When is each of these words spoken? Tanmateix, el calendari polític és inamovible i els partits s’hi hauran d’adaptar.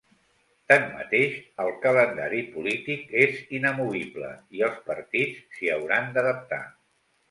Tanmateix, 0.71 1.35
el 1.65 1.69
calendari 1.83 2.41
polític 2.57 3.15
és 3.29 3.39
inamovible 3.61 4.35
i 4.61 4.69
els 4.73 4.85
partits 4.93 5.49
s’hi 5.57 5.75
hauran 5.79 6.15
d’adaptar. 6.19 6.65